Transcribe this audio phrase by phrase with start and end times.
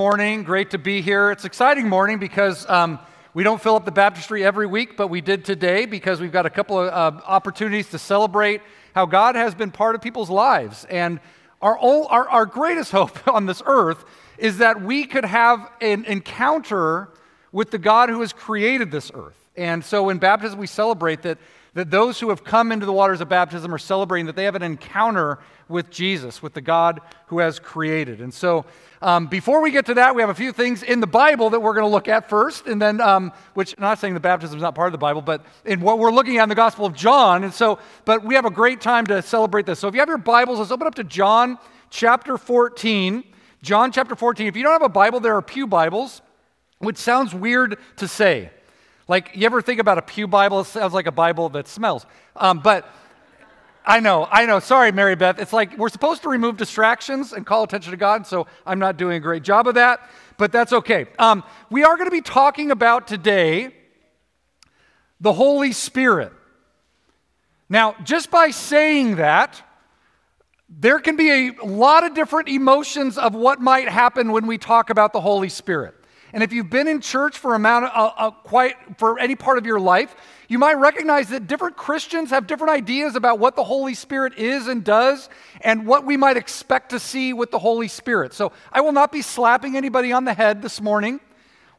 [0.00, 0.44] morning.
[0.44, 1.30] Great to be here.
[1.30, 2.98] It's exciting morning because um,
[3.34, 6.46] we don't fill up the baptistry every week, but we did today because we've got
[6.46, 8.62] a couple of uh, opportunities to celebrate
[8.94, 10.86] how God has been part of people's lives.
[10.88, 11.20] And
[11.60, 14.06] our, our, our greatest hope on this earth
[14.38, 17.10] is that we could have an encounter
[17.52, 19.36] with the God who has created this earth.
[19.54, 21.36] And so in baptism, we celebrate that,
[21.74, 24.56] that those who have come into the waters of baptism are celebrating that they have
[24.56, 28.20] an encounter with Jesus, with the God who has created.
[28.20, 28.64] And so
[29.02, 31.60] um, before we get to that, we have a few things in the Bible that
[31.60, 34.56] we're going to look at first, and then, um, which I'm not saying the baptism
[34.56, 36.86] is not part of the Bible, but in what we're looking at in the Gospel
[36.86, 37.44] of John.
[37.44, 39.78] And so, but we have a great time to celebrate this.
[39.78, 41.56] So if you have your Bibles, let's open up to John
[41.88, 43.24] chapter 14.
[43.62, 44.46] John chapter 14.
[44.46, 46.20] If you don't have a Bible, there are Pew Bibles,
[46.78, 48.50] which sounds weird to say.
[49.10, 50.60] Like, you ever think about a Pew Bible?
[50.60, 52.06] It sounds like a Bible that smells.
[52.36, 52.88] Um, but
[53.84, 54.60] I know, I know.
[54.60, 55.40] Sorry, Mary Beth.
[55.40, 58.96] It's like we're supposed to remove distractions and call attention to God, so I'm not
[58.96, 61.06] doing a great job of that, but that's okay.
[61.18, 63.74] Um, we are going to be talking about today
[65.20, 66.32] the Holy Spirit.
[67.68, 69.60] Now, just by saying that,
[70.68, 74.88] there can be a lot of different emotions of what might happen when we talk
[74.88, 75.96] about the Holy Spirit.
[76.32, 79.66] And if you've been in church for amount uh, uh, quite for any part of
[79.66, 80.14] your life,
[80.48, 84.68] you might recognize that different Christians have different ideas about what the Holy Spirit is
[84.68, 85.28] and does
[85.60, 88.32] and what we might expect to see with the Holy Spirit.
[88.32, 91.20] So I will not be slapping anybody on the head this morning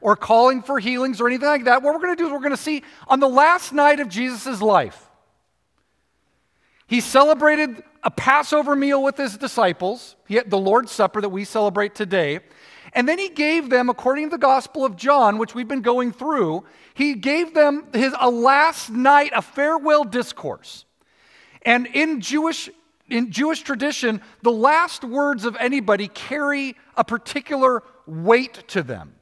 [0.01, 1.81] or calling for healings or anything like that.
[1.81, 4.09] What we're going to do is we're going to see on the last night of
[4.09, 5.07] Jesus' life,
[6.87, 11.45] he celebrated a Passover meal with his disciples, he had the Lord's Supper that we
[11.45, 12.39] celebrate today.
[12.93, 16.11] And then he gave them, according to the Gospel of John, which we've been going
[16.11, 20.85] through, he gave them his a last night, a farewell discourse.
[21.63, 22.69] And in Jewish
[23.09, 29.15] in Jewish tradition, the last words of anybody carry a particular weight to them.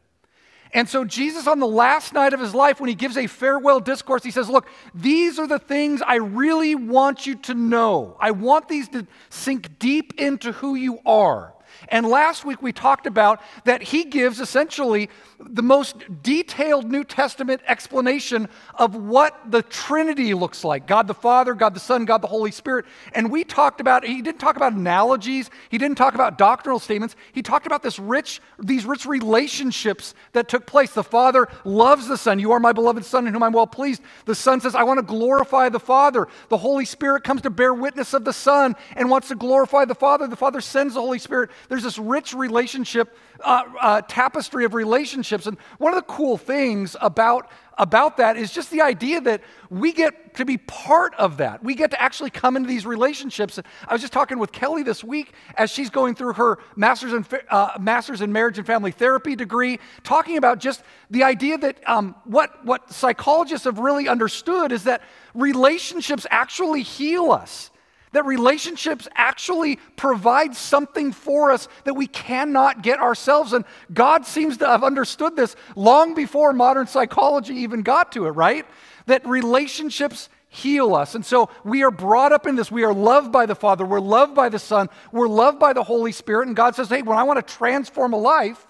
[0.72, 3.80] And so, Jesus, on the last night of his life, when he gives a farewell
[3.80, 8.16] discourse, he says, Look, these are the things I really want you to know.
[8.20, 11.56] I want these to sink deep into who you are.
[11.90, 17.62] And last week we talked about that he gives essentially the most detailed New Testament
[17.68, 22.28] explanation of what the Trinity looks like God the Father, God the Son, God the
[22.28, 22.86] Holy Spirit.
[23.14, 27.16] And we talked about, he didn't talk about analogies, he didn't talk about doctrinal statements.
[27.32, 30.92] He talked about this rich, these rich relationships that took place.
[30.92, 32.40] The Father loves the Son.
[32.40, 34.02] You are my beloved Son in whom I'm well pleased.
[34.26, 36.28] The Son says, I want to glorify the Father.
[36.50, 39.96] The Holy Spirit comes to bear witness of the Son and wants to glorify the
[39.96, 40.28] Father.
[40.28, 41.50] The Father sends the Holy Spirit.
[41.70, 45.46] There's this rich relationship, uh, uh, tapestry of relationships.
[45.46, 49.92] And one of the cool things about, about that is just the idea that we
[49.94, 51.64] get to be part of that.
[51.64, 53.60] We get to actually come into these relationships.
[53.88, 57.26] I was just talking with Kelly this week as she's going through her master's in,
[57.50, 62.16] uh, master's in marriage and family therapy degree, talking about just the idea that um,
[62.26, 65.02] what, what psychologists have really understood is that
[65.34, 67.72] relationships actually heal us.
[68.12, 73.54] That relationships actually provide something for us that we cannot get ourselves.
[73.54, 78.32] And God seems to have understood this long before modern psychology even got to it,
[78.32, 78.66] right?
[79.06, 81.14] That relationships heal us.
[81.14, 82.72] And so we are brought up in this.
[82.72, 85.84] We are loved by the Father, we're loved by the Son, we're loved by the
[85.84, 86.48] Holy Spirit.
[86.48, 88.66] And God says, hey, when I want to transform a life,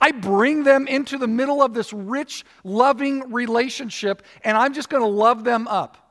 [0.00, 5.02] I bring them into the middle of this rich, loving relationship, and I'm just going
[5.02, 6.07] to love them up.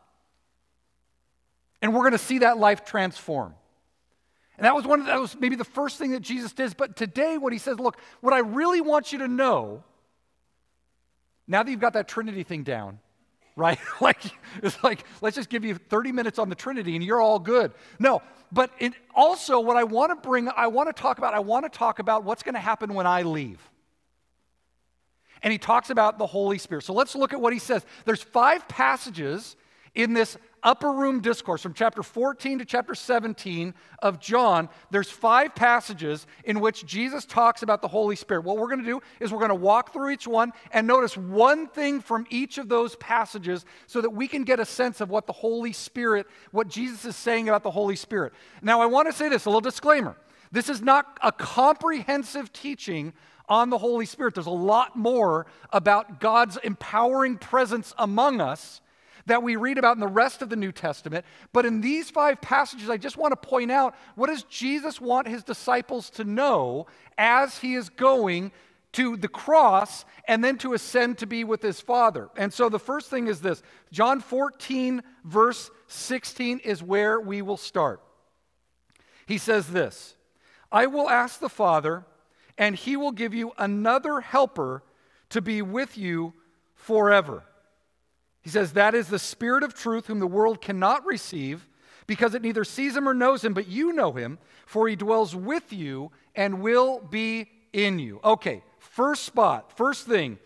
[1.82, 3.54] And we're going to see that life transform.
[4.58, 6.76] And that was one of the, that was maybe the first thing that Jesus did.
[6.78, 9.84] But today, what he says, look, what I really want you to know,
[11.48, 13.00] now that you've got that Trinity thing down,
[13.56, 13.80] right?
[14.02, 14.22] like
[14.62, 17.72] it's like let's just give you 30 minutes on the Trinity and you're all good.
[18.00, 18.22] No,
[18.52, 21.72] but it also what I want to bring, I want to talk about, I want
[21.72, 23.60] to talk about what's going to happen when I leave.
[25.44, 26.84] And he talks about the Holy Spirit.
[26.84, 27.86] So let's look at what he says.
[28.06, 29.56] There's five passages
[29.94, 35.56] in this upper room discourse from chapter 14 to chapter 17 of John, there's five
[35.56, 38.44] passages in which Jesus talks about the Holy Spirit.
[38.44, 41.18] What we're going to do is we're going to walk through each one and notice
[41.18, 45.10] one thing from each of those passages so that we can get a sense of
[45.10, 48.34] what the Holy Spirit, what Jesus is saying about the Holy Spirit.
[48.62, 50.18] Now, I want to say this a little disclaimer.
[50.52, 53.14] This is not a comprehensive teaching
[53.50, 54.34] on the Holy Spirit.
[54.34, 58.82] There's a lot more about God's empowering presence among us
[59.28, 61.26] that we read about in the rest of the New Testament.
[61.54, 65.28] But in these five passages, I just want to point out what does Jesus want
[65.28, 66.88] his disciples to know
[67.18, 68.52] as he is going
[68.94, 72.30] to the cross and then to ascend to be with his Father.
[72.36, 77.58] And so the first thing is this John 14, verse 16 is where we will
[77.58, 78.02] start.
[79.28, 80.16] He says this
[80.72, 82.06] I will ask the Father
[82.58, 84.84] and he will give you another helper
[85.30, 86.34] to be with you
[86.74, 87.44] forever.
[88.48, 91.68] He says, That is the Spirit of truth, whom the world cannot receive,
[92.06, 95.36] because it neither sees him or knows him, but you know him, for he dwells
[95.36, 98.22] with you and will be in you.
[98.24, 100.40] Okay, first spot, first thing.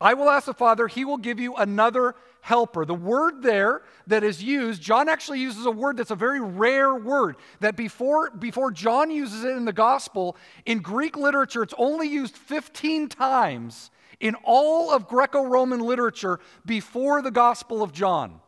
[0.00, 2.84] I will ask the Father, he will give you another helper.
[2.84, 6.96] The word there that is used, John actually uses a word that's a very rare
[6.96, 7.36] word.
[7.60, 10.36] That before, before John uses it in the gospel,
[10.66, 13.92] in Greek literature, it's only used 15 times
[14.24, 18.40] in all of Greco Roman literature before the gospel of John.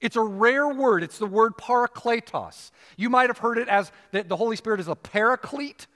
[0.00, 1.04] It's a rare word.
[1.04, 2.72] It's the word parakletos.
[2.96, 5.86] You might have heard it as that the Holy Spirit is a paraclete.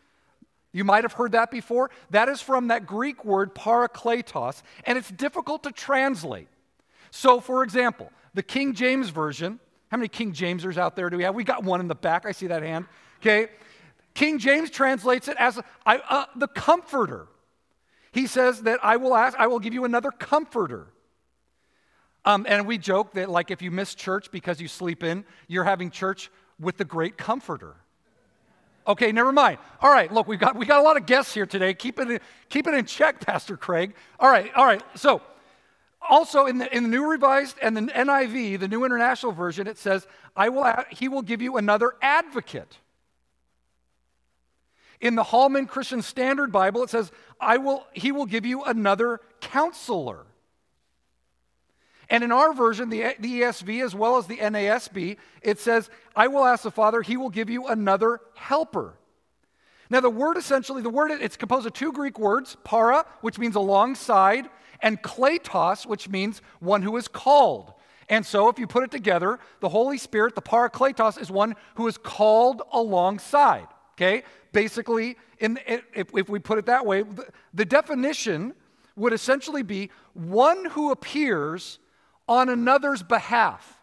[0.73, 1.91] You might have heard that before.
[2.11, 6.49] That is from that Greek word parakletos, and it's difficult to translate.
[7.11, 9.59] So, for example, the King James Version,
[9.91, 11.35] how many King Jamesers out there do we have?
[11.35, 12.27] We got one in the back.
[12.27, 12.87] I see that hand.
[13.21, 13.49] Okay.
[14.15, 17.27] King James translates it as uh, the comforter.
[18.12, 20.89] He says that I will ask, I will give you another comforter.
[22.25, 25.65] Um, and we joke that, like, if you miss church because you sleep in, you're
[25.65, 27.77] having church with the great comforter.
[28.87, 29.59] Okay, never mind.
[29.81, 31.73] All right, look, we've got, we got a lot of guests here today.
[31.75, 33.95] Keep it, in, keep it in check, Pastor Craig.
[34.19, 34.83] All right, all right.
[34.97, 35.23] So,
[36.09, 39.79] also in the, in the New Revised and the NIV, the New International Version, it
[39.79, 42.79] says, I will, He will give you another advocate.
[45.01, 47.11] In the Holman Christian Standard Bible, it says,
[47.41, 50.27] I will, He will give you another counselor.
[52.11, 56.45] And in our version, the, ESV as well as the NASB, it says, I will
[56.45, 58.95] ask the Father, He will give you another helper.
[59.89, 63.57] Now, the word essentially, the word, it's composed of two Greek words, para, which means
[63.57, 64.49] alongside,
[64.81, 67.73] and kletos, which means one who is called.
[68.09, 71.87] And so, if you put it together, the Holy Spirit, the parakletos, is one who
[71.87, 73.69] is called alongside.
[74.00, 74.23] Okay?
[74.52, 78.55] Basically, in, if, if we put it that way, the, the definition
[78.97, 81.79] would essentially be one who appears
[82.26, 83.79] on another's behalf.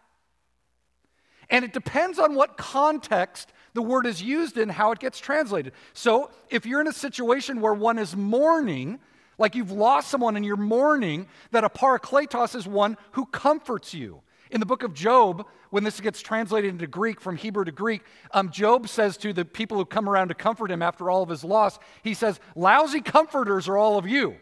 [1.50, 5.72] And it depends on what context the word is used in, how it gets translated.
[5.92, 8.98] So, if you're in a situation where one is mourning,
[9.38, 14.22] like you've lost someone and you're mourning, that a parakletos is one who comforts you.
[14.50, 18.02] In the book of Job, when this gets translated into Greek from Hebrew to Greek,
[18.32, 21.28] um, Job says to the people who come around to comfort him after all of
[21.28, 24.36] his loss, he says, Lousy comforters are all of you.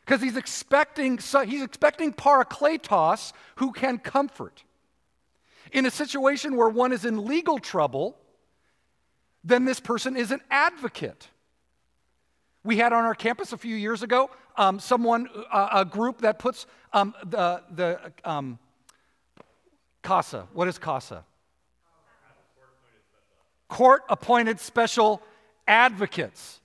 [0.00, 4.64] Because he's expecting, he's expecting parakletos who can comfort.
[5.72, 8.16] In a situation where one is in legal trouble,
[9.44, 11.28] then this person is an advocate.
[12.64, 16.38] We had on our campus a few years ago um, someone, uh, a group that
[16.38, 18.58] puts um, the, the um,
[20.02, 20.48] CASA.
[20.52, 21.24] What is CASA?
[23.68, 25.22] Court appointed special
[25.66, 26.60] advocates.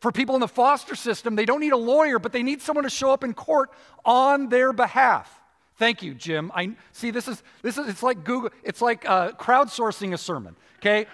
[0.00, 2.84] For people in the foster system, they don't need a lawyer, but they need someone
[2.84, 3.70] to show up in court
[4.04, 5.40] on their behalf.
[5.76, 6.50] Thank you, Jim.
[6.54, 10.56] I see this is this is it's like Google, it's like uh, crowdsourcing a sermon.
[10.78, 11.06] Okay,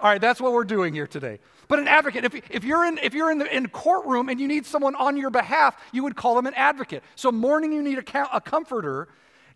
[0.00, 1.38] all right, that's what we're doing here today.
[1.68, 4.46] But an advocate, if, if you're, in, if you're in the in courtroom and you
[4.46, 7.02] need someone on your behalf, you would call them an advocate.
[7.14, 9.08] So, mourning, you need a, a comforter.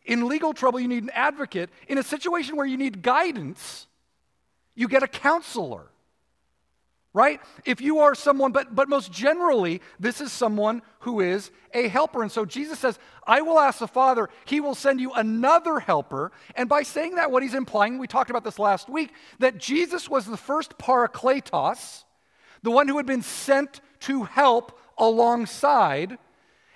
[0.06, 1.68] In legal trouble, you need an advocate.
[1.88, 3.86] In a situation where you need guidance,
[4.74, 5.86] you get a counselor
[7.16, 7.40] right?
[7.64, 12.20] If you are someone, but, but most generally, this is someone who is a helper.
[12.20, 16.30] And so Jesus says, I will ask the Father, he will send you another helper.
[16.54, 20.10] And by saying that, what he's implying, we talked about this last week, that Jesus
[20.10, 22.04] was the first parakletos,
[22.62, 26.18] the one who had been sent to help alongside.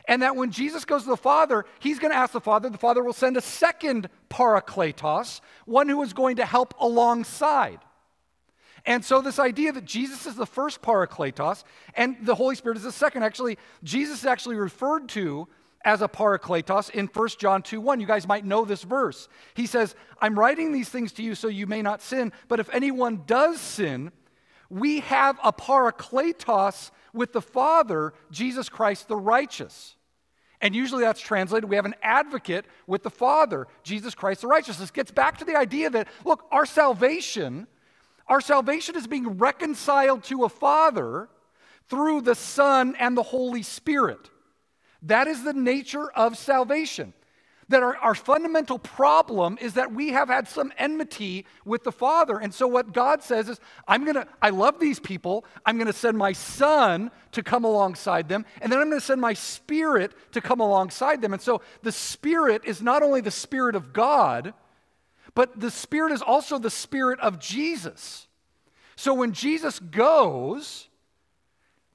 [0.07, 2.79] And that when Jesus goes to the Father, he's going to ask the Father, the
[2.79, 7.81] Father will send a second parakletos, one who is going to help alongside.
[8.87, 11.65] And so, this idea that Jesus is the first parakletos
[11.95, 15.49] and the Holy Spirit is the second, actually, Jesus is actually referred to
[15.85, 18.01] as a parakletos in 1 John 2 1.
[18.01, 19.29] You guys might know this verse.
[19.55, 22.69] He says, I'm writing these things to you so you may not sin, but if
[22.75, 24.13] anyone does sin,
[24.71, 29.97] we have a parakletos with the Father, Jesus Christ the righteous.
[30.63, 34.77] And usually that's translated, we have an advocate with the Father, Jesus Christ the righteous.
[34.77, 37.67] This gets back to the idea that, look, our salvation
[38.31, 41.29] our salvation is being reconciled to a Father
[41.89, 44.31] through the Son and the Holy Spirit.
[45.03, 47.13] That is the nature of salvation.
[47.71, 52.39] That our, our fundamental problem is that we have had some enmity with the Father.
[52.39, 53.59] And so, what God says is,
[53.89, 55.45] I'm going to, I love these people.
[55.65, 58.45] I'm going to send my Son to come alongside them.
[58.61, 61.33] And then I'm going to send my Spirit to come alongside them.
[61.33, 64.53] And so, the Spirit is not only the Spirit of God,
[65.35, 68.27] but the Spirit is also the Spirit of Jesus.
[69.01, 70.90] So when Jesus goes,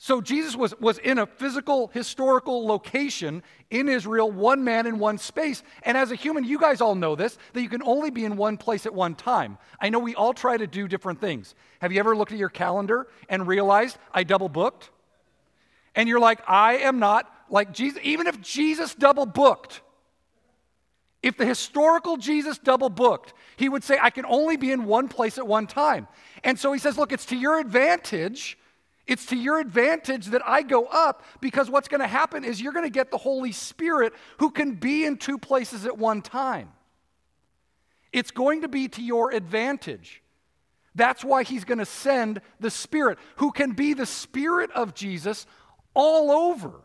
[0.06, 5.18] So Jesus was, was in a physical, historical location in Israel, one man in one
[5.18, 5.64] space.
[5.82, 8.38] And as a human, you guys all know this, that you can only be in
[8.38, 9.58] one place at one time.
[9.82, 11.56] I know we all try to do different things.
[11.82, 14.92] Have you ever looked at your calendar and realized I double booked?
[15.96, 18.00] And you're like, I am not like Jesus.
[18.04, 19.82] Even if Jesus double booked,
[21.24, 25.08] if the historical Jesus double booked, he would say, I can only be in one
[25.08, 26.08] place at one time.
[26.44, 28.60] And so he says, Look, it's to your advantage
[29.08, 32.74] it's to your advantage that I go up because what's going to happen is you're
[32.74, 36.70] going to get the Holy Spirit who can be in two places at one time.
[38.12, 40.24] It's going to be to your advantage.
[40.96, 45.46] That's why he's going to send the Spirit who can be the Spirit of Jesus
[45.94, 46.82] all over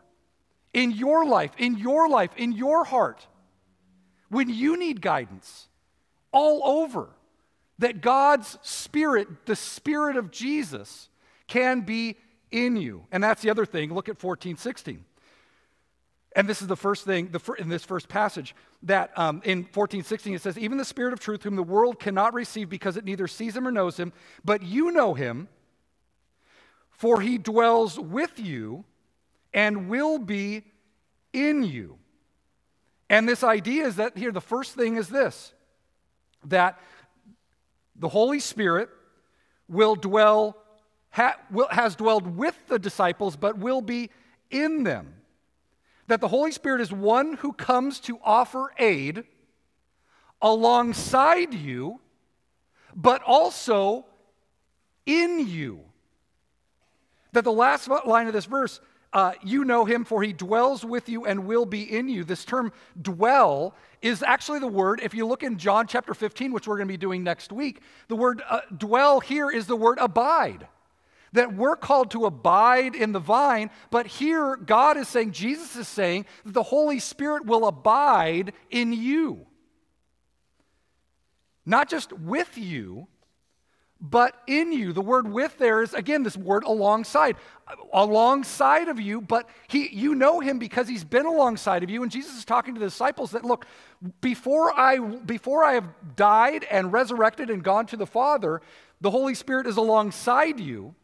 [0.73, 3.25] in your life, in your life, in your heart.
[4.29, 5.67] When you need guidance,
[6.31, 7.09] all over.
[7.79, 11.09] That God's Spirit, the Spirit of Jesus,
[11.51, 12.15] can be
[12.49, 13.05] in you.
[13.11, 13.93] And that's the other thing.
[13.93, 15.03] Look at 14, 16.
[16.33, 20.03] And this is the first thing the, in this first passage that um, in 14,
[20.03, 23.03] 16 it says, Even the Spirit of truth, whom the world cannot receive because it
[23.03, 24.13] neither sees him or knows him,
[24.45, 25.49] but you know him,
[26.89, 28.85] for he dwells with you
[29.53, 30.63] and will be
[31.33, 31.97] in you.
[33.09, 35.51] And this idea is that here, the first thing is this
[36.45, 36.79] that
[37.97, 38.87] the Holy Spirit
[39.67, 40.60] will dwell
[41.11, 44.09] ha, will, has dwelled with the disciples, but will be
[44.49, 45.13] in them.
[46.07, 49.23] That the Holy Spirit is one who comes to offer aid
[50.41, 52.01] alongside you,
[52.95, 54.05] but also
[55.05, 55.81] in you.
[57.33, 58.81] That the last line of this verse,
[59.13, 62.23] uh, you know him, for he dwells with you and will be in you.
[62.23, 66.67] This term dwell is actually the word, if you look in John chapter 15, which
[66.67, 69.97] we're going to be doing next week, the word uh, dwell here is the word
[70.01, 70.67] abide
[71.33, 75.87] that we're called to abide in the vine, but here God is saying, Jesus is
[75.87, 79.45] saying, that the Holy Spirit will abide in you.
[81.65, 83.07] Not just with you,
[84.01, 84.93] but in you.
[84.93, 87.35] The word with there is, again, this word alongside.
[87.93, 92.01] Alongside of you, but he, you know him because he's been alongside of you.
[92.01, 93.67] And Jesus is talking to the disciples that, look,
[94.19, 98.61] before I, before I have died and resurrected and gone to the Father,
[99.01, 100.95] the Holy Spirit is alongside you.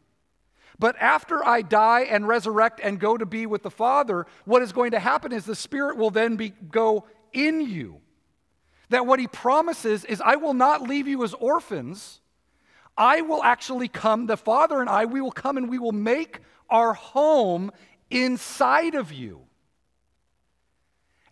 [0.78, 4.72] But after I die and resurrect and go to be with the Father, what is
[4.72, 8.00] going to happen is the Spirit will then be, go in you.
[8.90, 12.20] That what He promises is, I will not leave you as orphans.
[12.96, 16.40] I will actually come, the Father and I, we will come and we will make
[16.70, 17.72] our home
[18.10, 19.42] inside of you.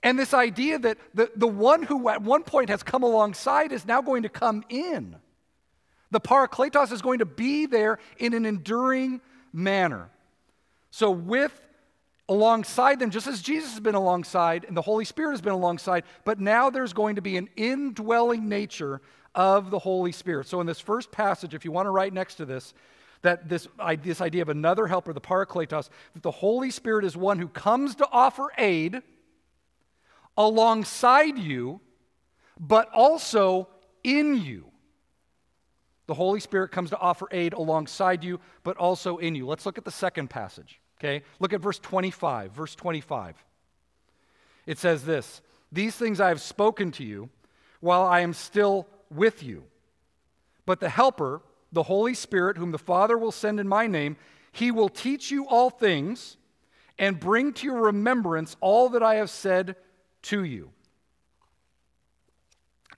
[0.02, 3.86] And this idea that the, the one who at one point has come alongside is
[3.86, 5.16] now going to come in.
[6.10, 9.20] The Parakletos is going to be there in an enduring
[9.56, 10.10] manner.
[10.90, 11.52] So, with
[12.28, 16.04] alongside them, just as Jesus has been alongside and the Holy Spirit has been alongside,
[16.24, 19.00] but now there's going to be an indwelling nature
[19.34, 20.46] of the Holy Spirit.
[20.46, 22.74] So, in this first passage, if you want to write next to this,
[23.22, 23.66] that this,
[24.02, 27.94] this idea of another helper, the Parakletos, that the Holy Spirit is one who comes
[27.96, 29.02] to offer aid
[30.36, 31.80] alongside you,
[32.60, 33.68] but also
[34.04, 34.66] in you.
[36.06, 39.46] The Holy Spirit comes to offer aid alongside you, but also in you.
[39.46, 41.24] Let's look at the second passage, okay?
[41.40, 42.52] Look at verse 25.
[42.52, 43.34] Verse 25.
[44.66, 45.40] It says this
[45.72, 47.28] These things I have spoken to you
[47.80, 49.64] while I am still with you.
[50.64, 54.16] But the Helper, the Holy Spirit, whom the Father will send in my name,
[54.52, 56.36] he will teach you all things
[56.98, 59.76] and bring to your remembrance all that I have said
[60.22, 60.70] to you.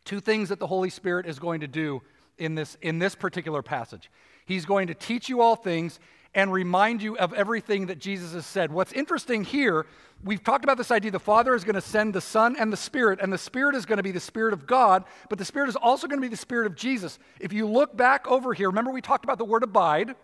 [0.04, 2.02] Two things that the Holy Spirit is going to do
[2.38, 4.10] in this, in this particular passage.
[4.46, 5.98] He's going to teach you all things
[6.34, 8.70] and remind you of everything that Jesus has said.
[8.70, 9.86] What's interesting here,
[10.22, 12.76] we've talked about this idea the Father is going to send the Son and the
[12.76, 15.68] Spirit, and the Spirit is going to be the Spirit of God, but the Spirit
[15.68, 17.18] is also going to be the Spirit of Jesus.
[17.40, 20.14] If you look back over here, remember we talked about the word abide.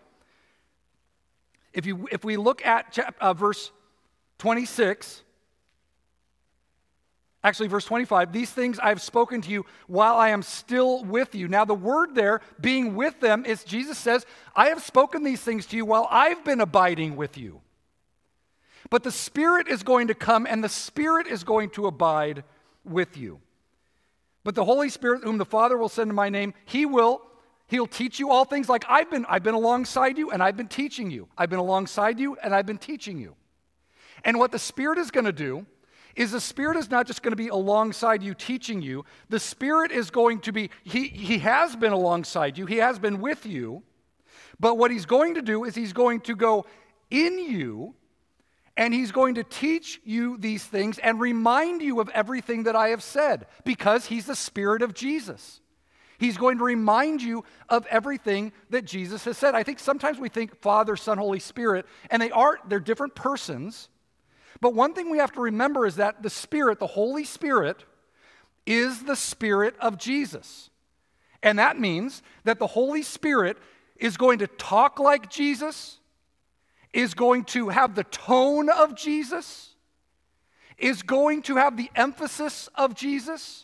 [1.73, 3.73] If, you, if we look at chap, uh, verse
[4.38, 5.24] 26,
[7.45, 11.35] Actually, verse 25, these things I have spoken to you while I am still with
[11.35, 11.47] you.
[11.47, 14.25] Now, the word there, being with them, is Jesus says,
[14.57, 17.61] I have spoken these things to you while I've been abiding with you.
[18.89, 22.45] But the Spirit is going to come and the Spirit is going to abide
[22.83, 23.41] with you.
[24.43, 27.21] But the Holy Spirit, whom the Father will send in my name, he will.
[27.67, 30.69] He'll teach you all things like I've been, I've been alongside you and I've been
[30.69, 31.29] teaching you.
[31.37, 33.35] I've been alongside you and I've been teaching you.
[34.25, 35.67] And what the Spirit is going to do
[36.16, 39.04] is the Spirit is not just going to be alongside you teaching you.
[39.28, 43.21] The Spirit is going to be, he, he has been alongside you, He has been
[43.21, 43.83] with you.
[44.61, 46.66] But what He's going to do is He's going to go
[47.11, 47.94] in you,
[48.76, 52.88] and he's going to teach you these things and remind you of everything that I
[52.88, 55.61] have said because he's the Spirit of Jesus.
[56.18, 59.54] He's going to remind you of everything that Jesus has said.
[59.54, 63.88] I think sometimes we think Father, Son, Holy Spirit, and they are they're different persons.
[64.61, 67.84] But one thing we have to remember is that the Spirit, the Holy Spirit,
[68.66, 70.70] is the Spirit of Jesus.
[71.42, 73.58] And that means that the Holy Spirit
[73.96, 75.99] is going to talk like Jesus,
[76.92, 79.75] is going to have the tone of Jesus,
[80.78, 83.63] is going to have the emphasis of Jesus.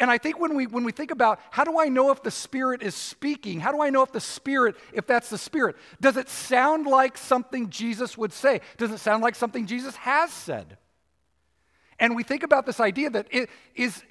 [0.00, 2.30] And I think when we, when we think about how do I know if the
[2.30, 3.60] Spirit is speaking?
[3.60, 5.76] How do I know if the Spirit, if that's the Spirit?
[6.00, 8.62] Does it sound like something Jesus would say?
[8.78, 10.78] Does it sound like something Jesus has said?
[11.98, 14.02] And we think about this idea that it is,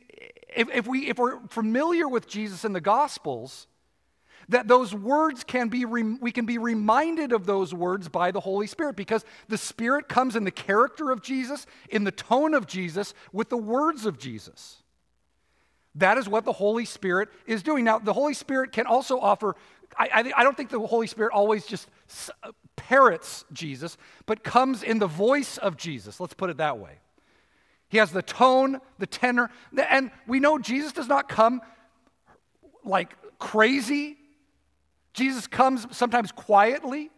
[0.55, 3.65] if, if, we, if we're familiar with Jesus in the Gospels,
[4.47, 8.67] that those words can be, we can be reminded of those words by the Holy
[8.67, 13.15] Spirit because the Spirit comes in the character of Jesus, in the tone of Jesus,
[13.33, 14.83] with the words of Jesus.
[15.95, 17.83] That is what the Holy Spirit is doing.
[17.83, 19.55] Now, the Holy Spirit can also offer,
[19.97, 21.89] I, I, I don't think the Holy Spirit always just
[22.43, 26.19] uh, parrots Jesus, but comes in the voice of Jesus.
[26.19, 26.99] Let's put it that way.
[27.89, 29.49] He has the tone, the tenor,
[29.89, 31.61] and we know Jesus does not come
[32.83, 34.15] like crazy.
[35.13, 37.09] Jesus comes sometimes quietly,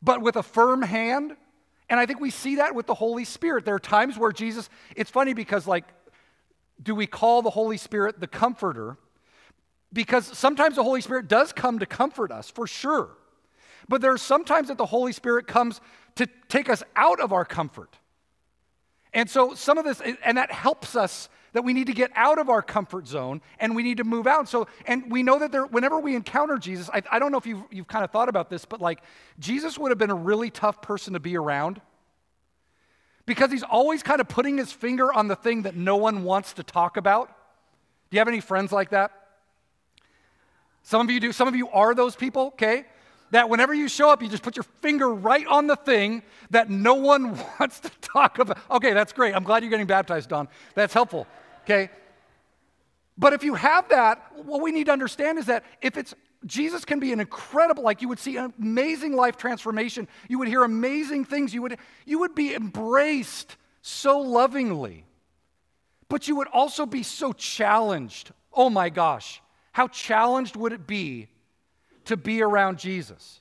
[0.00, 1.36] but with a firm hand.
[1.90, 3.64] And I think we see that with the Holy Spirit.
[3.66, 5.84] There are times where Jesus, it's funny because, like,
[6.82, 8.96] do we call the Holy Spirit the comforter?
[9.92, 13.10] Because sometimes the Holy Spirit does come to comfort us, for sure.
[13.88, 15.80] But there are sometimes that the Holy Spirit comes
[16.16, 17.96] to take us out of our comfort.
[19.14, 22.38] And so some of this, and that helps us that we need to get out
[22.38, 24.48] of our comfort zone and we need to move out.
[24.48, 27.46] So, and we know that there, whenever we encounter Jesus, I, I don't know if
[27.46, 29.00] you've, you've kind of thought about this, but like
[29.38, 31.80] Jesus would have been a really tough person to be around
[33.28, 36.54] because he's always kind of putting his finger on the thing that no one wants
[36.54, 37.28] to talk about.
[38.10, 39.12] Do you have any friends like that?
[40.82, 41.32] Some of you do.
[41.32, 42.86] Some of you are those people, okay?
[43.30, 46.70] that whenever you show up, you just put your finger right on the thing that
[46.70, 48.58] no one wants to talk about.
[48.70, 49.34] Okay, that's great.
[49.34, 50.48] I'm glad you're getting baptized, Don.
[50.74, 51.26] That's helpful.
[51.64, 51.90] Okay?
[53.16, 56.14] But if you have that, what we need to understand is that if it's
[56.46, 60.06] Jesus can be an incredible, like you would see an amazing life transformation.
[60.28, 61.52] You would hear amazing things.
[61.52, 65.04] You would, you would be embraced so lovingly.
[66.08, 68.32] But you would also be so challenged.
[68.52, 71.28] Oh my gosh, how challenged would it be
[72.08, 73.40] to be around Jesus.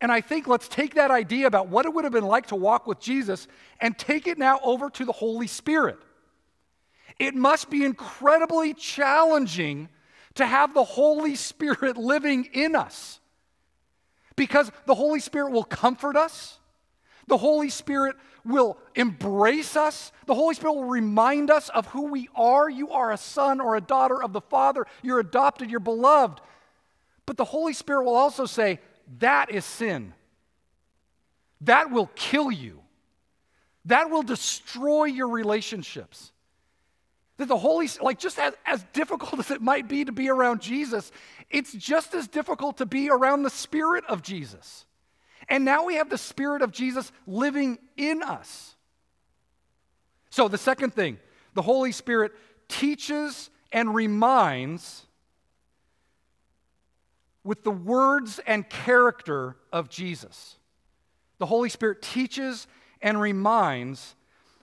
[0.00, 2.56] And I think let's take that idea about what it would have been like to
[2.56, 3.46] walk with Jesus
[3.80, 5.98] and take it now over to the Holy Spirit.
[7.18, 9.88] It must be incredibly challenging
[10.34, 13.20] to have the Holy Spirit living in us
[14.36, 16.58] because the Holy Spirit will comfort us.
[17.28, 20.10] The Holy Spirit will embrace us.
[20.26, 22.68] The Holy Spirit will remind us of who we are.
[22.68, 24.86] You are a son or a daughter of the Father.
[25.02, 26.40] You're adopted, you're beloved.
[27.26, 28.80] But the Holy Spirit will also say,
[29.18, 30.14] that is sin.
[31.60, 32.80] That will kill you.
[33.84, 36.32] That will destroy your relationships.
[37.42, 40.62] That the Holy, like just as, as difficult as it might be to be around
[40.62, 41.10] Jesus,
[41.50, 44.86] it's just as difficult to be around the Spirit of Jesus.
[45.48, 48.76] And now we have the Spirit of Jesus living in us.
[50.30, 51.18] So, the second thing,
[51.54, 52.30] the Holy Spirit
[52.68, 55.04] teaches and reminds
[57.42, 60.58] with the words and character of Jesus.
[61.38, 62.68] The Holy Spirit teaches
[63.00, 64.14] and reminds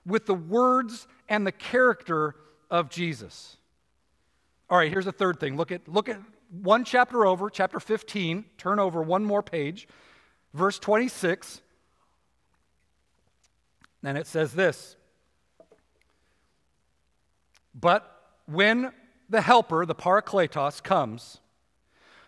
[0.05, 2.35] with the words and the character
[2.69, 3.57] of Jesus.
[4.69, 5.57] All right, here's the third thing.
[5.57, 9.87] Look at, look at one chapter over, chapter 15, turn over one more page,
[10.53, 11.61] verse 26.
[14.03, 14.95] And it says this
[17.73, 18.09] But
[18.45, 18.91] when
[19.29, 21.39] the Helper, the Parakletos, comes,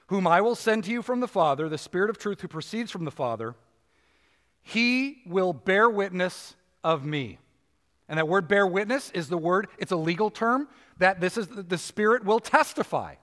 [0.08, 2.92] whom I will send to you from the Father, the Spirit of truth who proceeds
[2.92, 3.56] from the Father,
[4.62, 7.40] he will bear witness of me.
[8.12, 11.48] And that word bear witness is the word, it's a legal term that this is
[11.48, 13.16] the Spirit will testify.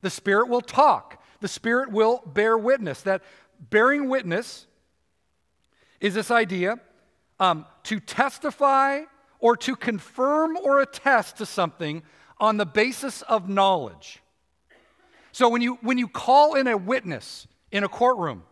[0.00, 1.22] The Spirit will talk.
[1.40, 3.02] The Spirit will bear witness.
[3.02, 3.22] That
[3.70, 4.66] bearing witness
[6.00, 6.80] is this idea
[7.38, 9.02] um, to testify
[9.38, 12.02] or to confirm or attest to something
[12.40, 14.20] on the basis of knowledge.
[15.30, 18.42] So when you, when you call in a witness in a courtroom,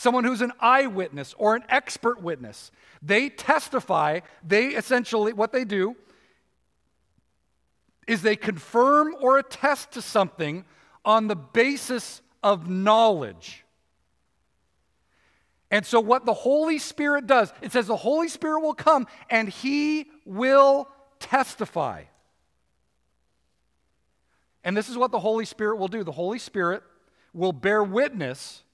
[0.00, 2.70] someone who's an eyewitness or an expert witness,
[3.02, 5.94] they testify, they essentially, what they do
[8.06, 10.64] is they confirm or attest to something
[11.04, 13.64] on the basis of knowledge.
[15.70, 19.48] And so, what the Holy Spirit does, it says the Holy Spirit will come and
[19.48, 20.88] he will
[21.20, 22.04] testify.
[24.64, 26.82] And this is what the Holy Spirit will do the Holy Spirit
[27.32, 28.64] will bear witness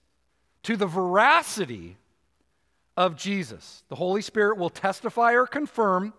[0.67, 1.97] to the veracity
[2.97, 3.85] of Jesus.
[3.89, 6.13] The Holy Spirit will testify or confirm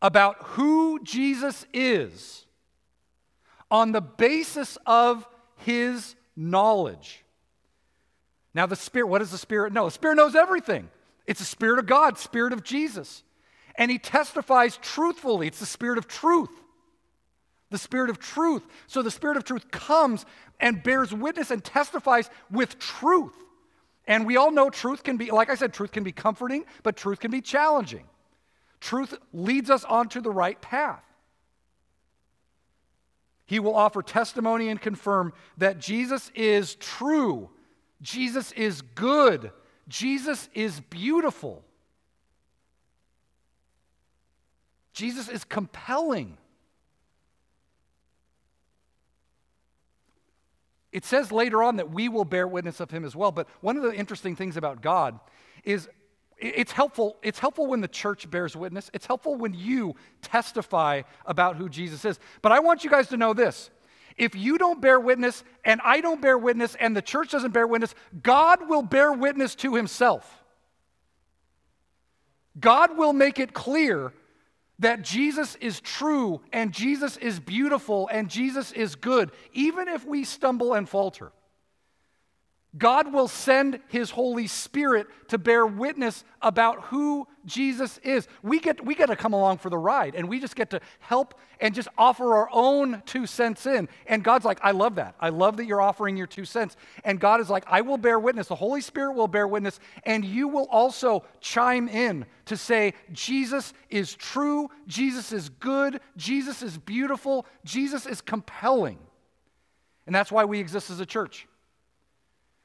[0.00, 2.46] about who Jesus is
[3.72, 7.24] on the basis of his knowledge.
[8.54, 9.86] Now, the Spirit, what does the Spirit know?
[9.86, 10.88] The Spirit knows everything.
[11.26, 13.24] It's the Spirit of God, Spirit of Jesus.
[13.74, 15.48] And he testifies truthfully.
[15.48, 16.50] It's the Spirit of truth.
[17.74, 18.62] The Spirit of truth.
[18.86, 20.24] So the Spirit of truth comes
[20.60, 23.34] and bears witness and testifies with truth.
[24.06, 26.94] And we all know truth can be, like I said, truth can be comforting, but
[26.96, 28.04] truth can be challenging.
[28.78, 31.02] Truth leads us onto the right path.
[33.44, 37.50] He will offer testimony and confirm that Jesus is true,
[38.02, 39.50] Jesus is good,
[39.88, 41.64] Jesus is beautiful,
[44.92, 46.38] Jesus is compelling.
[50.94, 53.32] It says later on that we will bear witness of him as well.
[53.32, 55.18] But one of the interesting things about God
[55.64, 55.88] is
[56.38, 58.92] it's helpful, it's helpful when the church bears witness.
[58.94, 62.20] It's helpful when you testify about who Jesus is.
[62.42, 63.70] But I want you guys to know this.
[64.16, 67.66] If you don't bear witness and I don't bear witness and the church doesn't bear
[67.66, 70.44] witness, God will bear witness to himself.
[72.60, 74.12] God will make it clear
[74.78, 80.24] that Jesus is true and Jesus is beautiful and Jesus is good, even if we
[80.24, 81.32] stumble and falter.
[82.76, 88.26] God will send His Holy Spirit to bear witness about who Jesus is.
[88.42, 90.80] We get, we get to come along for the ride and we just get to
[90.98, 93.88] help and just offer our own two cents in.
[94.06, 95.14] And God's like, I love that.
[95.20, 96.76] I love that you're offering your two cents.
[97.04, 98.48] And God is like, I will bear witness.
[98.48, 99.78] The Holy Spirit will bear witness.
[100.02, 106.60] And you will also chime in to say, Jesus is true, Jesus is good, Jesus
[106.62, 108.98] is beautiful, Jesus is compelling.
[110.06, 111.46] And that's why we exist as a church.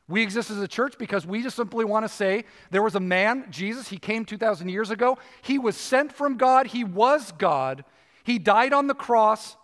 [0.09, 2.99] We exist as a church because we just simply want to say there was a
[2.99, 5.19] man, Jesus, he came 2,000 years ago.
[5.43, 7.85] He was sent from God, he was God.
[8.23, 9.55] He died on the cross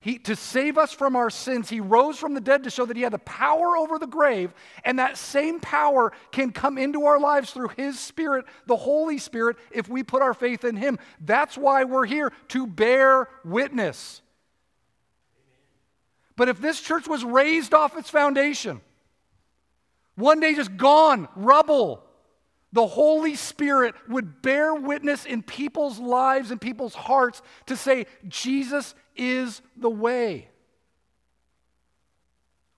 [0.00, 1.68] he, to save us from our sins.
[1.68, 4.54] He rose from the dead to show that he had the power over the grave,
[4.84, 9.56] and that same power can come into our lives through his Spirit, the Holy Spirit,
[9.72, 10.98] if we put our faith in him.
[11.20, 14.22] That's why we're here to bear witness.
[16.36, 18.80] But if this church was raised off its foundation,
[20.18, 22.02] one day just gone, rubble.
[22.72, 28.96] The Holy Spirit would bear witness in people's lives and people's hearts to say, Jesus
[29.16, 30.48] is the way.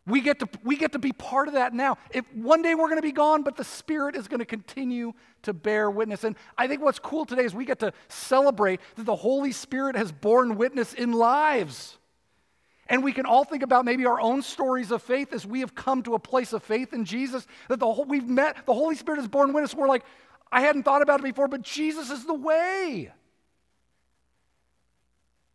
[0.07, 1.97] We get, to, we get to be part of that now.
[2.11, 5.13] If one day we're going to be gone, but the Spirit is going to continue
[5.43, 6.25] to bear witness.
[6.25, 9.97] And I think what's cool today is we get to celebrate that the Holy Spirit
[9.97, 11.97] has borne witness in lives.
[12.91, 15.77] And we can all think about maybe our own stories of faith as we have
[15.77, 18.97] come to a place of faith in Jesus that the whole, we've met, the Holy
[18.97, 19.73] Spirit has borne witness.
[19.73, 20.05] We're like,
[20.51, 23.13] I hadn't thought about it before, but Jesus is the way.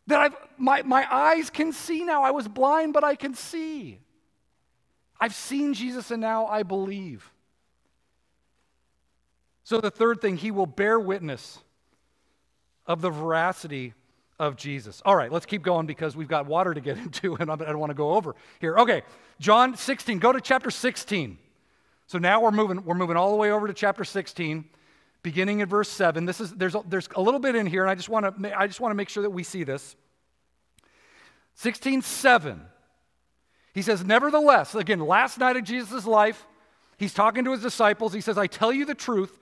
[0.06, 2.22] That I've, my, my eyes can see now.
[2.22, 4.00] I was blind, but I can see.
[5.20, 7.30] I've seen Jesus and now I believe.
[9.62, 11.58] So, the third thing, he will bear witness
[12.86, 13.92] of the veracity
[14.38, 15.02] of Jesus.
[15.04, 17.78] All right, let's keep going because we've got water to get into and I don't
[17.78, 18.78] want to go over here.
[18.78, 19.02] Okay,
[19.40, 21.38] John 16, go to chapter 16.
[22.06, 24.64] So now we're moving, we're moving all the way over to chapter 16,
[25.22, 26.24] beginning in verse 7.
[26.24, 28.58] This is there's a, there's a little bit in here, and I just want to
[28.58, 29.96] I just want to make sure that we see this.
[31.56, 32.60] 16, 7.
[33.74, 36.46] He says, Nevertheless, again, last night of Jesus' life,
[36.96, 38.12] he's talking to his disciples.
[38.12, 39.38] He says, I tell you the truth.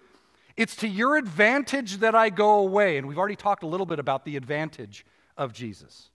[0.56, 2.96] It's to your advantage that I go away.
[2.96, 5.04] And we've already talked a little bit about the advantage
[5.36, 6.10] of Jesus,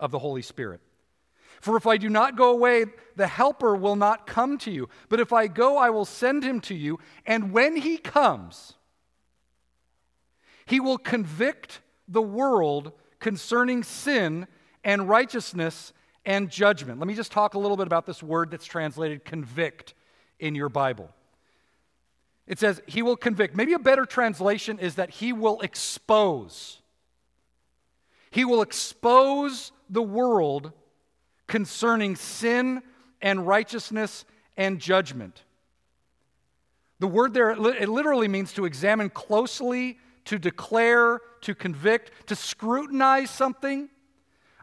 [0.00, 0.80] of the Holy Spirit.
[1.60, 4.88] For if I do not go away, the Helper will not come to you.
[5.08, 6.98] But if I go, I will send him to you.
[7.26, 8.74] And when he comes,
[10.64, 14.46] he will convict the world concerning sin
[14.84, 15.92] and righteousness
[16.24, 17.00] and judgment.
[17.00, 19.94] Let me just talk a little bit about this word that's translated convict
[20.38, 21.10] in your Bible.
[22.48, 23.54] It says, He will convict.
[23.54, 26.80] Maybe a better translation is that He will expose.
[28.30, 30.72] He will expose the world
[31.46, 32.82] concerning sin
[33.22, 34.24] and righteousness
[34.56, 35.44] and judgment.
[37.00, 43.30] The word there, it literally means to examine closely, to declare, to convict, to scrutinize
[43.30, 43.88] something.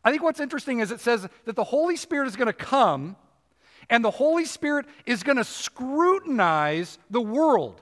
[0.03, 3.15] I think what's interesting is it says that the Holy Spirit is going to come
[3.89, 7.81] And the Holy Spirit is going to scrutinize the world.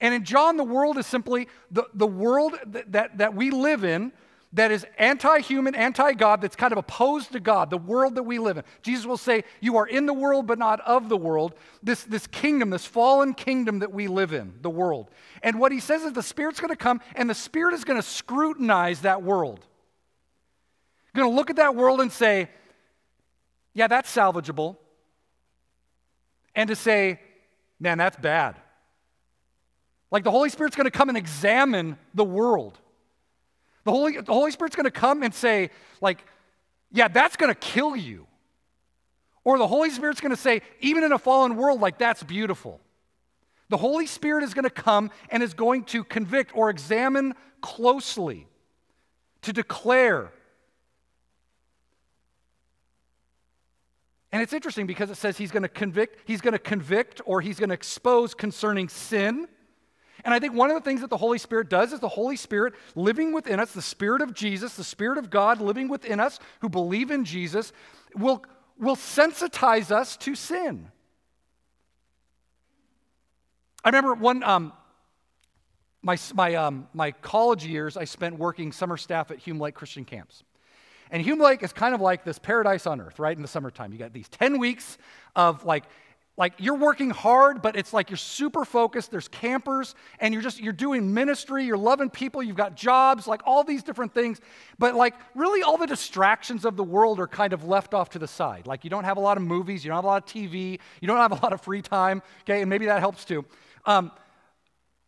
[0.00, 3.84] And in John, the world is simply the, the world that, that, that we live
[3.84, 4.12] in
[4.52, 8.22] that is anti human, anti God, that's kind of opposed to God, the world that
[8.22, 8.64] we live in.
[8.80, 11.54] Jesus will say, You are in the world, but not of the world.
[11.82, 15.10] This, this kingdom, this fallen kingdom that we live in, the world.
[15.42, 18.00] And what he says is the Spirit's going to come, and the Spirit is going
[18.00, 19.60] to scrutinize that world.
[21.14, 22.48] Going to look at that world and say,
[23.74, 24.76] Yeah, that's salvageable.
[26.56, 27.20] And to say,
[27.78, 28.56] Man, that's bad.
[30.10, 32.78] Like the Holy Spirit's going to come and examine the world.
[33.84, 36.24] The Holy, the Holy Spirit's going to come and say, like,
[36.92, 38.26] yeah, that's going to kill you.
[39.44, 42.80] Or the Holy Spirit's going to say, even in a fallen world, like, that's beautiful.
[43.68, 48.48] The Holy Spirit is going to come and is going to convict or examine closely,
[49.42, 50.32] to declare.
[54.36, 57.40] And it's interesting because it says he's going to convict, he's going to convict or
[57.40, 59.48] he's going to expose concerning sin
[60.26, 62.34] and I think one of the things that the Holy Spirit does is the Holy
[62.34, 66.40] Spirit living within us, the Spirit of Jesus, the Spirit of God living within us
[66.60, 67.72] who believe in Jesus,
[68.12, 68.44] will,
[68.76, 70.90] will sensitize us to sin.
[73.84, 74.72] I remember one, um,
[76.02, 80.04] my, my, um, my college years, I spent working summer staff at Hume Lake Christian
[80.04, 80.42] Camps.
[81.10, 83.36] And Hume Lake is kind of like this paradise on earth, right?
[83.36, 84.98] In the summertime, you got these 10 weeks
[85.34, 85.84] of like
[86.38, 90.60] like you're working hard but it's like you're super focused there's campers and you're just
[90.60, 94.40] you're doing ministry you're loving people you've got jobs like all these different things.
[94.78, 98.18] But like really all the distractions of the world are kind of left off to
[98.18, 98.66] the side.
[98.66, 100.78] Like you don't have a lot of movies you don't have a lot of tv
[101.00, 103.44] you don't have a lot of free time okay and maybe that helps too.
[103.84, 104.10] Um,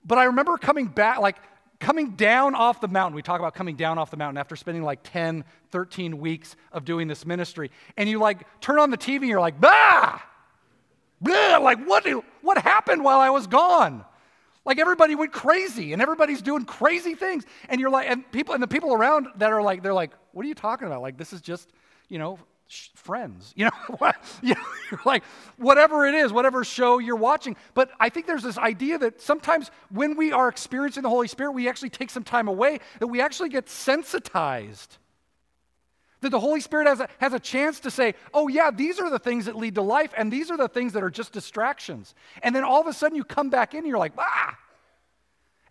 [0.05, 1.37] but i remember coming back like
[1.81, 3.15] coming down off the mountain.
[3.15, 6.85] We talk about coming down off the mountain after spending like 10 13 weeks of
[6.85, 10.21] doing this ministry and you like turn on the tv and you're like bah
[11.23, 12.07] Bleh, like, what,
[12.43, 14.05] what happened while I was gone?
[14.65, 17.45] Like everybody went crazy and everybody's doing crazy things.
[17.69, 20.45] And you're like, and people, and the people around that are like, they're like, what
[20.45, 21.03] are you talking about?
[21.03, 21.71] Like, this is just,
[22.09, 23.55] you know, sh- friends.
[23.57, 25.25] You know, you know, you're like,
[25.57, 27.57] whatever it is, whatever show you're watching.
[27.75, 31.53] But I think there's this idea that sometimes when we are experiencing the Holy Spirit,
[31.53, 34.99] we actually take some time away, that we actually get sensitized
[36.21, 39.11] that the Holy Spirit has a, has a chance to say, oh, yeah, these are
[39.11, 42.15] the things that lead to life, and these are the things that are just distractions.
[42.43, 44.57] And then all of a sudden you come back in and you're like, ah.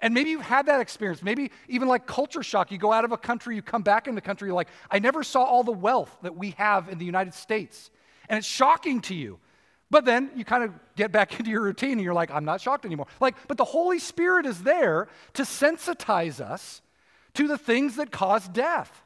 [0.01, 1.23] And maybe you've had that experience.
[1.23, 2.71] Maybe even like culture shock.
[2.71, 4.99] You go out of a country, you come back in the country, you're like, I
[4.99, 7.89] never saw all the wealth that we have in the United States.
[8.29, 9.39] And it's shocking to you.
[9.89, 12.62] But then you kind of get back into your routine and you're like, I'm not
[12.62, 13.07] shocked anymore.
[13.19, 16.81] Like, but the Holy Spirit is there to sensitize us
[17.33, 19.03] to the things that cause death.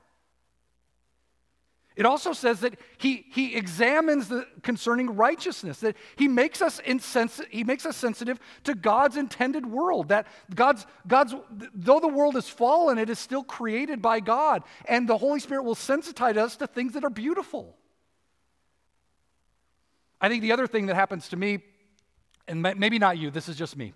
[1.96, 7.50] It also says that he, he examines the concerning righteousness, that he makes us insensi-
[7.50, 10.08] he makes us sensitive to God's intended world.
[10.08, 11.36] That God's, God's
[11.74, 14.64] though the world is fallen, it is still created by God.
[14.86, 17.76] And the Holy Spirit will sensitize us to things that are beautiful.
[20.22, 21.60] I think the other thing that happens to me,
[22.48, 23.94] and maybe not you, this is just me.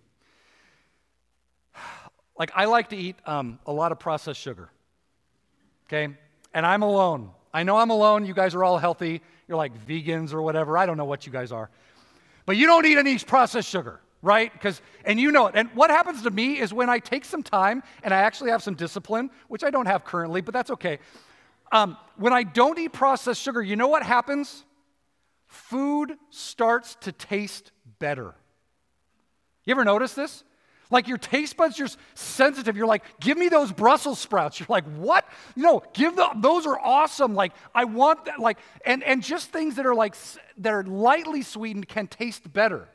[2.37, 4.69] Like I like to eat um, a lot of processed sugar.
[5.87, 6.13] Okay?
[6.53, 7.31] And I'm alone.
[7.55, 8.25] I know I'm alone.
[8.25, 9.21] You guys are all healthy.
[9.47, 10.77] You're like vegans or whatever.
[10.77, 11.69] I don't know what you guys are.
[12.45, 14.51] But you don't eat any processed sugar, right?
[14.51, 15.55] Because and you know it.
[15.55, 18.61] And what happens to me is when I take some time and I actually have
[18.61, 20.99] some discipline, which I don't have currently, but that's okay.
[21.71, 24.65] Um, when I don't eat processed sugar, you know what happens?
[25.47, 28.35] Food starts to taste better.
[29.63, 30.43] You ever notice this?
[30.91, 32.77] Like your taste buds, you're sensitive.
[32.77, 34.59] You're like, give me those Brussels sprouts.
[34.59, 35.27] You're like, what?
[35.55, 37.33] You know, give them, those are awesome.
[37.33, 38.39] Like, I want that.
[38.39, 40.15] Like, and, and just things that are like,
[40.57, 42.87] that are lightly sweetened can taste better.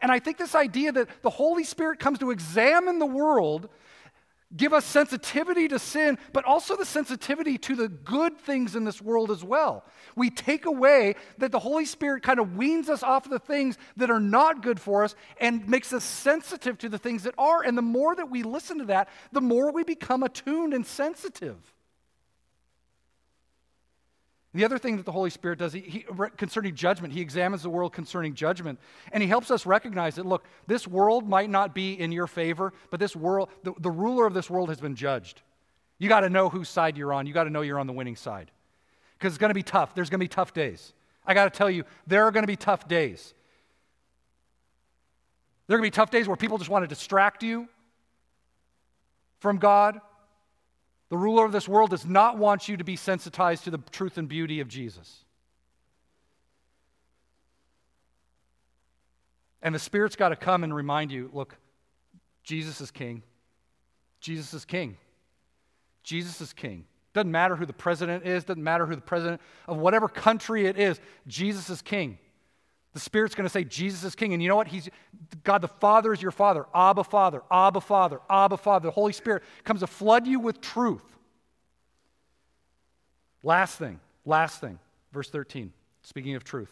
[0.00, 3.68] And I think this idea that the Holy Spirit comes to examine the world
[4.56, 9.02] give us sensitivity to sin, but also the sensitivity to the good things in this
[9.02, 9.84] world as well.
[10.16, 13.76] We take away that the Holy Spirit kind of weans us off of the things
[13.96, 17.62] that are not good for us and makes us sensitive to the things that are.
[17.62, 21.73] And the more that we listen to that, the more we become attuned and sensitive.
[24.54, 27.70] The other thing that the Holy Spirit does, he, he, concerning judgment, he examines the
[27.70, 28.78] world concerning judgment.
[29.10, 32.72] And he helps us recognize that, look, this world might not be in your favor,
[32.90, 35.42] but this world, the, the ruler of this world has been judged.
[35.98, 37.26] You got to know whose side you're on.
[37.26, 38.52] You got to know you're on the winning side.
[39.18, 39.92] Because it's going to be tough.
[39.94, 40.92] There's going to be tough days.
[41.26, 43.34] I got to tell you, there are going to be tough days.
[45.66, 47.68] There are going to be tough days where people just want to distract you
[49.40, 50.00] from God,
[51.14, 54.18] the ruler of this world does not want you to be sensitized to the truth
[54.18, 55.24] and beauty of Jesus.
[59.62, 61.54] And the Spirit's got to come and remind you look,
[62.42, 63.22] Jesus is king.
[64.20, 64.96] Jesus is king.
[66.02, 66.84] Jesus is king.
[67.12, 70.76] Doesn't matter who the president is, doesn't matter who the president of whatever country it
[70.76, 70.98] is,
[71.28, 72.18] Jesus is king.
[72.94, 74.32] The Spirit's going to say Jesus is king.
[74.32, 74.68] And you know what?
[74.68, 74.88] He's
[75.42, 76.64] God the Father is your Father.
[76.74, 78.86] Abba Father, Abba Father, Abba Father.
[78.86, 81.02] The Holy Spirit comes to flood you with truth.
[83.42, 84.78] Last thing, last thing,
[85.12, 86.70] verse 13, speaking of truth.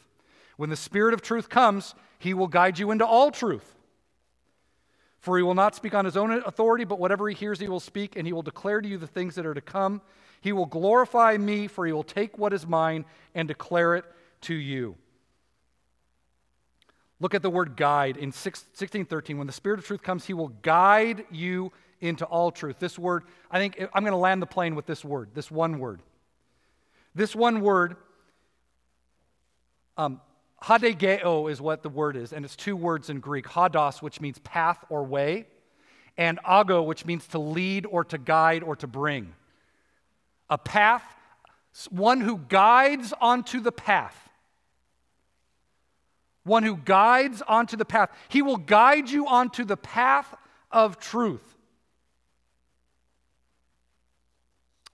[0.57, 3.75] When the Spirit of truth comes, he will guide you into all truth.
[5.19, 7.81] For he will not speak on his own authority, but whatever he hears, he will
[7.81, 10.01] speak, and he will declare to you the things that are to come.
[10.41, 13.05] He will glorify me, for he will take what is mine
[13.35, 14.05] and declare it
[14.43, 14.97] to you.
[17.23, 19.39] Look at the word guide in 1613.
[19.39, 22.81] When the Spirit of truth comes, he will guide you into all truth.
[22.81, 25.79] This word, I think I'm going to land the plane with this word, this one
[25.79, 26.03] word.
[27.15, 27.95] This one word,
[29.97, 30.21] um,
[30.65, 34.41] hadegeo is what the word is, and it's two words in Greek hados, which means
[34.41, 35.47] path or way,
[36.17, 39.33] and ago, which means to lead or to guide or to bring.
[40.51, 41.05] A path,
[41.89, 44.31] one who guides onto the path
[46.45, 48.11] one who guides onto the path.
[48.29, 50.35] He will guide you onto the path
[50.71, 51.43] of truth.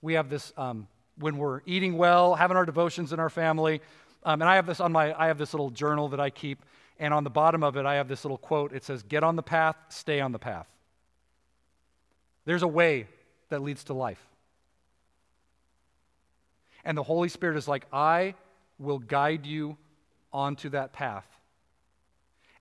[0.01, 3.81] We have this um, when we're eating well, having our devotions in our family.
[4.23, 6.63] Um, and I have this on my, I have this little journal that I keep.
[6.99, 8.73] And on the bottom of it, I have this little quote.
[8.73, 10.67] It says, Get on the path, stay on the path.
[12.45, 13.07] There's a way
[13.49, 14.23] that leads to life.
[16.85, 18.35] And the Holy Spirit is like, I
[18.77, 19.77] will guide you
[20.31, 21.25] onto that path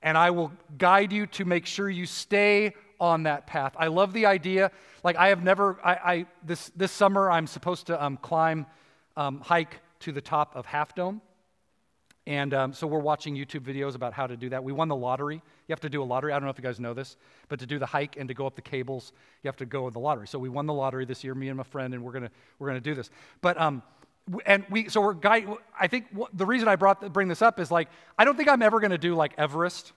[0.03, 3.75] and I will guide you to make sure you stay on that path.
[3.79, 4.71] I love the idea.
[5.05, 8.67] Like I have never, I, I this this summer I'm supposed to um, climb,
[9.17, 11.21] um, hike to the top of Half Dome,
[12.27, 14.63] and um, so we're watching YouTube videos about how to do that.
[14.63, 15.37] We won the lottery.
[15.37, 16.33] You have to do a lottery.
[16.33, 17.17] I don't know if you guys know this,
[17.49, 19.87] but to do the hike and to go up the cables, you have to go
[19.87, 20.29] in the lottery.
[20.29, 22.69] So we won the lottery this year, me and my friend, and we're gonna we're
[22.69, 23.09] gonna do this.
[23.41, 23.83] But um,
[24.47, 25.45] and we so we're guy
[25.79, 27.88] i think the reason i brought bring this up is like
[28.19, 29.93] i don't think i'm ever going to do like everest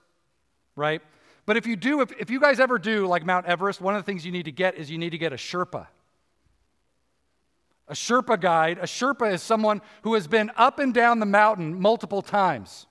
[0.76, 1.02] right?
[1.44, 4.04] But if you do if, if you guys ever do like mount everest one of
[4.04, 5.86] the things you need to get is you need to get a sherpa.
[7.88, 8.78] A sherpa guide.
[8.78, 12.86] A sherpa is someone who has been up and down the mountain multiple times.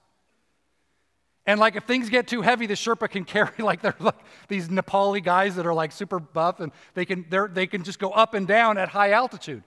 [1.47, 4.67] And like if things get too heavy the sherpa can carry like they're like these
[4.67, 8.11] nepali guys that are like super buff and they can they they can just go
[8.11, 9.63] up and down at high altitude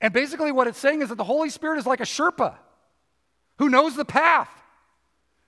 [0.00, 2.54] and basically, what it's saying is that the Holy Spirit is like a Sherpa
[3.58, 4.50] who knows the path,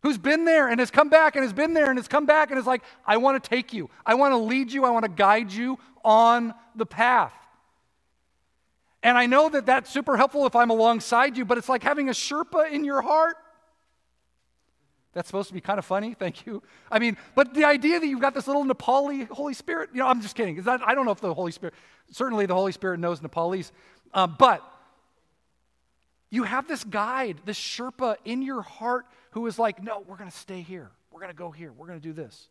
[0.02, 2.50] who's been there and has come back and has been there and has come back
[2.50, 3.90] and is like, I want to take you.
[4.04, 4.84] I want to lead you.
[4.84, 7.32] I want to guide you on the path.
[9.02, 12.08] And I know that that's super helpful if I'm alongside you, but it's like having
[12.08, 13.36] a Sherpa in your heart.
[15.12, 16.14] That's supposed to be kind of funny.
[16.18, 16.62] Thank you.
[16.90, 20.06] I mean, but the idea that you've got this little Nepali Holy Spirit, you know,
[20.06, 20.58] I'm just kidding.
[20.68, 21.74] I don't know if the Holy Spirit,
[22.10, 23.72] certainly the Holy Spirit knows Nepalese,
[24.12, 24.64] um, but
[26.30, 30.30] you have this guide, this Sherpa in your heart who is like, no, we're going
[30.30, 30.90] to stay here.
[31.10, 31.72] We're going to go here.
[31.72, 32.48] We're going to do this.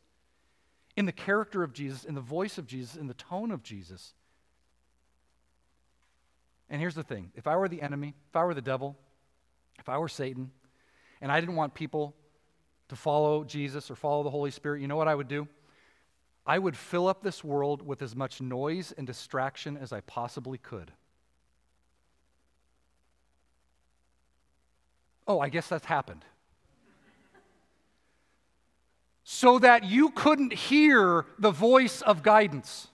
[0.97, 4.13] In the character of Jesus, in the voice of Jesus, in the tone of Jesus.
[6.69, 8.97] And here's the thing if I were the enemy, if I were the devil,
[9.79, 10.51] if I were Satan,
[11.21, 12.15] and I didn't want people
[12.89, 15.47] to follow Jesus or follow the Holy Spirit, you know what I would do?
[16.45, 20.57] I would fill up this world with as much noise and distraction as I possibly
[20.57, 20.91] could.
[25.29, 26.25] Oh, I guess that's happened.
[29.31, 32.87] so that you couldn't hear the voice of guidance.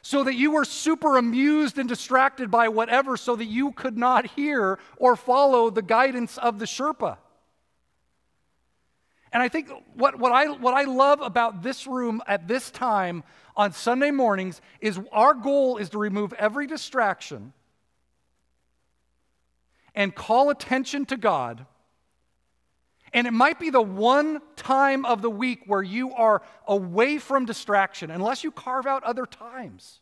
[0.00, 4.28] So that you were super amused and distracted by whatever, so that you could not
[4.28, 7.18] hear or follow the guidance of the Sherpa.
[9.30, 13.24] And I think what, what, I, what I love about this room at this time
[13.54, 17.52] on Sunday mornings is our goal is to remove every distraction
[19.94, 21.66] and call attention to God.
[23.12, 27.44] And it might be the one time of the week where you are away from
[27.44, 30.00] distraction, unless you carve out other times.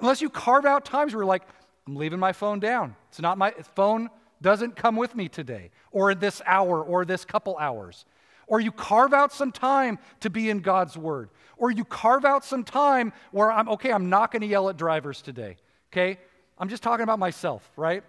[0.00, 1.44] Unless you carve out times where you're like,
[1.86, 2.96] I'm leaving my phone down.
[3.08, 7.56] It's not my phone doesn't come with me today, or this hour, or this couple
[7.58, 8.04] hours.
[8.48, 11.30] Or you carve out some time to be in God's Word.
[11.56, 14.76] Or you carve out some time where I'm, okay, I'm not going to yell at
[14.76, 15.56] drivers today.
[15.92, 16.18] Okay?
[16.58, 18.02] I'm just talking about myself, right?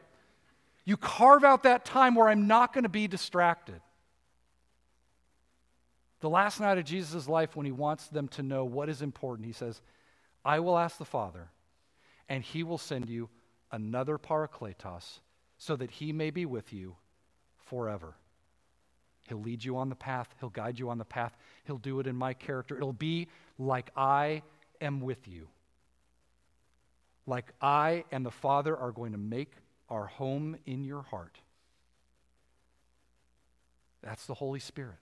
[0.86, 3.82] You carve out that time where I'm not going to be distracted.
[6.20, 9.46] The last night of Jesus' life, when he wants them to know what is important,
[9.46, 9.82] he says,
[10.46, 11.50] I will ask the Father,
[12.30, 13.30] and he will send you
[13.72, 15.20] another parakletos
[15.58, 16.96] so that he may be with you
[17.58, 18.16] forever.
[19.28, 22.08] He'll lead you on the path, He'll guide you on the path, He'll do it
[22.08, 22.76] in my character.
[22.76, 24.44] It'll be like I
[24.82, 25.48] am with you.
[27.26, 29.54] Like I and the Father are going to make
[29.94, 31.38] our home in your heart.
[34.02, 34.98] That's the Holy Spirit.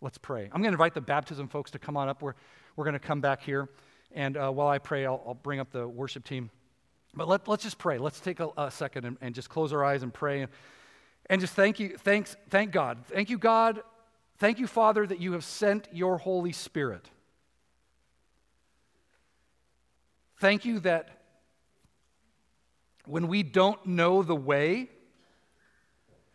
[0.00, 0.44] Let's pray.
[0.44, 2.22] I'm going to invite the baptism folks to come on up.
[2.22, 2.34] We're,
[2.76, 3.68] we're going to come back here.
[4.12, 6.50] And uh, while I pray, I'll, I'll, bring up the worship team.
[7.14, 7.98] But let, let's just pray.
[7.98, 10.46] Let's take a, a second and, and, just close our eyes and pray.
[11.30, 11.96] And just thank you.
[11.98, 13.04] Thanks, thank God.
[13.06, 13.82] Thank you, God.
[14.38, 17.08] Thank you, Father, that you have sent your Holy Spirit.
[20.38, 21.13] Thank you that
[23.06, 24.88] when we don't know the way,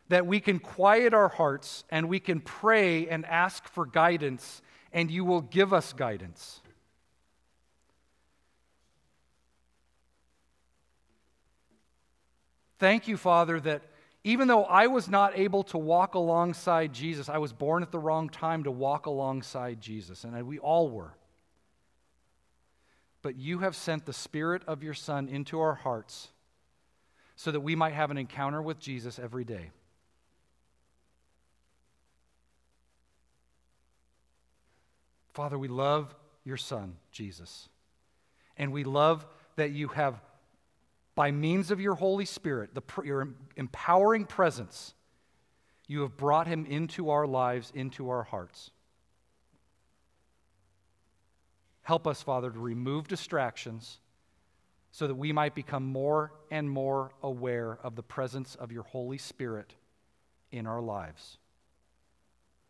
[0.09, 4.61] that we can quiet our hearts and we can pray and ask for guidance,
[4.91, 6.61] and you will give us guidance.
[12.80, 13.84] Thank you, Father, that
[14.24, 17.99] even though I was not able to walk alongside Jesus, I was born at the
[17.99, 21.13] wrong time to walk alongside Jesus, and we all were.
[23.22, 26.30] But you have sent the Spirit of your Son into our hearts
[27.40, 29.72] so that we might have an encounter with Jesus every day.
[35.32, 36.14] Father, we love
[36.44, 37.70] your Son, Jesus.
[38.58, 39.26] And we love
[39.56, 40.20] that you have,
[41.16, 44.94] by means of your Holy Spirit, the, your empowering presence,
[45.88, 48.72] you have brought him into our lives, into our hearts.
[51.84, 54.00] Help us, Father, to remove distractions
[54.92, 59.18] so that we might become more and more aware of the presence of your Holy
[59.18, 59.76] Spirit
[60.52, 61.38] in our lives.